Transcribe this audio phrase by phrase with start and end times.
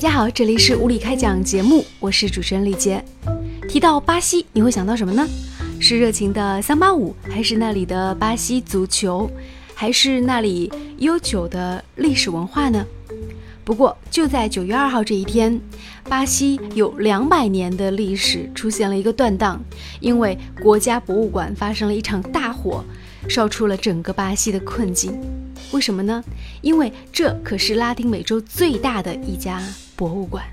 [0.00, 3.04] 大家好，这里是无理开讲节目，我是主持人李杰。
[3.68, 5.28] 提到巴西，你会想到什么呢？
[5.78, 9.30] 是热情的桑巴舞，还是那里的巴西足球，
[9.74, 12.82] 还是那里悠久的历史文化呢？
[13.62, 15.60] 不过，就在九月二号这一天，
[16.08, 19.62] 巴西有两百年的历史出现了一个断档，
[20.00, 22.82] 因为国家博物馆发生了一场大火，
[23.28, 25.12] 烧出了整个巴西的困境。
[25.72, 26.22] 为什么呢？
[26.62, 29.62] 因为这可是拉丁美洲最大的一家
[29.94, 30.44] 博物馆。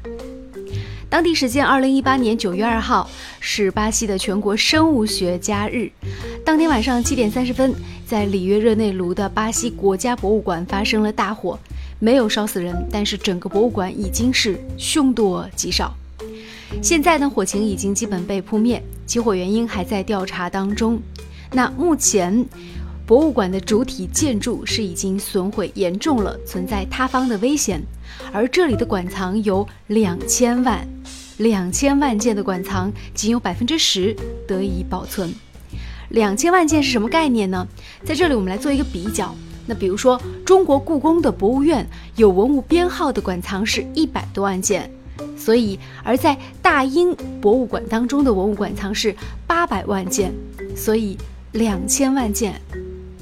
[1.10, 3.10] 当地时间二零一八年九月二号
[3.40, 5.90] 是巴西的全国生物学家日。
[6.46, 7.74] 当天晚上七点三十分，
[8.06, 11.58] 在里约热内卢的巴西国家博物馆发生了大火，
[11.98, 15.96] 没有烧死人，但是整个博物馆已经是凶多吉少。
[16.82, 21.00] 现在呢，火情已经基本被扑灭，起火原因还在调查当中。
[21.54, 22.46] 那目前。
[23.08, 27.82] 博物馆的主体建筑是已经损毁严重了，存在塌方的危险。
[28.34, 30.86] 而这里的馆藏有两千万、
[31.38, 34.14] 两千万件的馆藏，仅有百分之十
[34.46, 35.34] 得以保存。
[36.10, 37.66] 两千万件是什么概念呢？
[38.04, 39.34] 在这里我们来做一个比较。
[39.66, 41.88] 那比如说，中国故宫的博物院
[42.18, 44.92] 有文物编号的馆藏是一百多万件，
[45.38, 49.16] 所以而在大英博物馆当中的文物馆藏是
[49.46, 50.34] 八百万件，
[50.76, 51.18] 所以
[51.54, 52.62] 两千万件。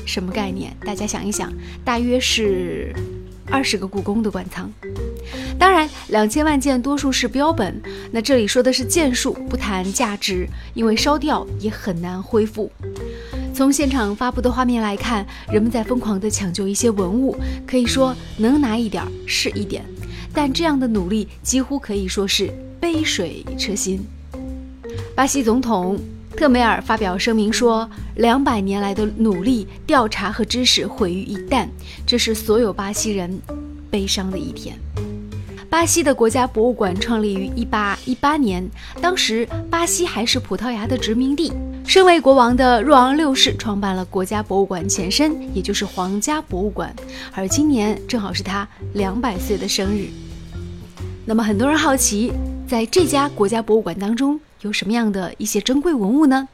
[0.06, 0.76] 什么概念？
[0.82, 1.52] 大家想一想，
[1.84, 2.96] 大约是
[3.48, 4.72] 二十个故宫的馆藏。
[5.58, 7.82] 当然，两千万件多数是标本，
[8.12, 12.72] 那这里说的是件数，不谈价值，因为烧掉也很难恢复。
[13.54, 19.84] 从现场发布的画面来看，人们在疯狂地抢救一些文物，可以说能拿一点是一点，
[20.34, 24.06] 但这样的努力几乎可以说是杯水车薪。
[25.16, 26.00] 巴西总统。
[26.36, 31.68] 特梅尔发表声明说：“两百年来的努力、调查和知识毁于一旦，
[32.06, 33.42] 这是所有巴西人
[33.90, 34.78] 悲伤的一天。”
[35.70, 38.70] 巴西的国家博物馆创立于1818年，
[39.02, 41.52] 当时巴西还是葡萄牙的殖民地。
[41.86, 46.94] 身为国王的若昂六世创办了国家博物馆前身，也就是皇家博物馆，
[47.34, 50.08] 而今年正好是他两百岁的生日。
[51.26, 52.32] 那么，很多人好奇，
[52.68, 54.40] 在这家国家博物馆当中。
[54.66, 56.50] 有什么样的一些珍贵文物呢？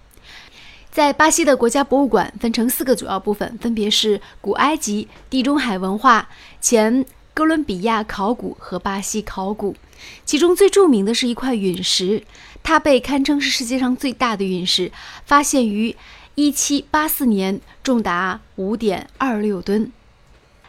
[0.92, 6.28] 在巴西的国家博物馆分成四个主要部分，分别是古埃及、地中海文化、
[6.60, 9.78] 前哥伦比亚考古和巴西考古。
[10.26, 12.24] 其中最著名的是一块陨石，
[12.62, 14.92] 它被堪称是世界上最大的陨石，
[15.26, 15.96] 发现于
[16.36, 19.92] 1784年，重达5.26吨。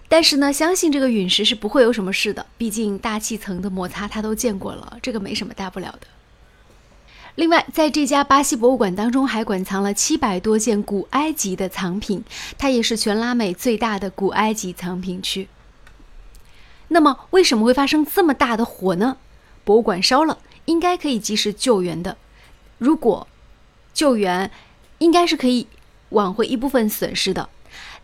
[0.08, 6.06] 但是呢，相信这个陨石是不会有什么事的，毕竟大气层的摩擦它都见过了，这个没什么大不了的。
[7.34, 12.22] 另外，在这家巴西博物馆当中，还馆藏了七百多件古埃及的藏品，
[12.58, 15.48] 它也是全拉美最大的古埃及藏品区。
[16.88, 19.16] 那么，为什么会发生这么大的火呢？
[19.64, 22.18] 博物馆烧了，应该可以及时救援的。
[22.76, 23.26] 如果
[23.94, 24.50] 救援，
[24.98, 25.66] 应该是可以
[26.10, 27.48] 挽回一部分损失的。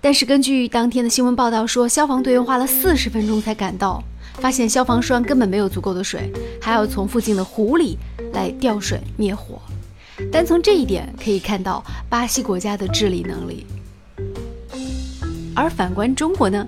[0.01, 4.03] 但是，根据当天的新闻报道说，消防队员花了四十分钟才赶到。
[4.41, 7.99] 发现消防栓根本没有足够的水，还要从附近的湖里
[8.33, 9.61] 来调水灭火。
[10.33, 13.67] 单从这一点可以看到巴西国家的治理能力。
[15.55, 16.67] 而反观中国呢，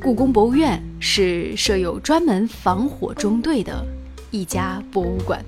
[0.00, 3.84] 故宫博物院是设有专门防火中队的
[4.30, 5.44] 一家博物馆。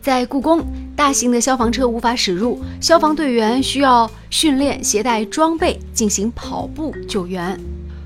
[0.00, 0.64] 在故宫，
[0.96, 7.58] 大型的消防车无法驶入，消防队员需要训练携带装备进行跑步救援。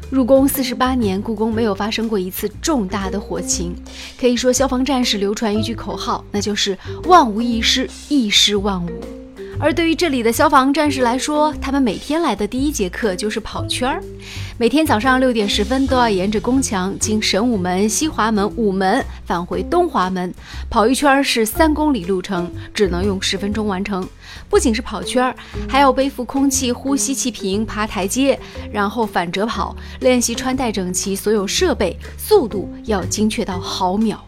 [0.08, 3.74] 入宫四十八年，故宫没有发生过一次重大的火情。
[4.18, 8.88] 可以说，消防战士流传一句口号，那就是“万无一失，一失万无”。
[9.58, 14.02] 而对于这里的消防战士来说，他们每天来的第一节课就是跑圈儿。
[14.58, 20.32] 每天早上六点十分都要沿着宫墙经神武门、西华门、午门返回东华门，
[20.68, 24.06] 跑一圈是三公里路程，只能用十分钟完成。
[24.48, 25.34] 不仅是跑圈儿，
[25.66, 28.38] 还要背负空气呼吸气瓶、爬台阶，
[28.70, 34.22] 然后反折跑，练习穿戴整齐，所有设备速度要精确到毫秒。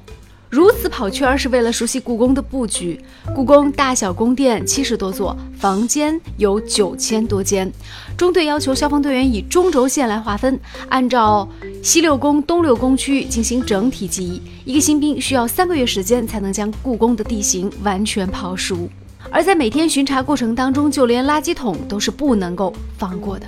[0.50, 2.99] 如此跑圈是为了熟悉故宫的布局。
[3.35, 7.71] 故宫大小宫殿七十多座，房间有九千多间。
[8.17, 10.59] 中队要求消防队员以中轴线来划分，
[10.89, 11.47] 按照
[11.83, 14.41] 西六宫、东六宫区域进行整体记忆。
[14.65, 18.89] 一个新兵需要三个月时间才能将故宫的地形完全跑熟。
[19.31, 23.47] 而在每天巡查过程当中，就连垃圾桶都是不能够放过的。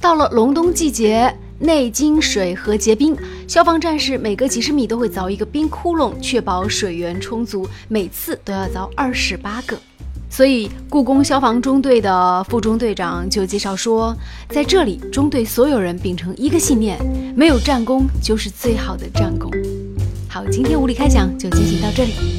[0.00, 1.36] 到了隆冬季节。
[1.60, 3.16] 内金水和结冰，
[3.48, 7.68] 消防战士每隔几十米都会凿一个冰窟窿，确保水源充足。
[7.88, 9.76] 每次都要凿二十八个。
[10.30, 14.14] 所以，故宫消防中队的副中队长就介绍说，
[14.50, 16.98] 在这里，中队所有人秉承一个信念：
[17.34, 19.50] 没有战功就是最好的战功。
[20.28, 22.37] 好，今天无理开讲就进行到这里。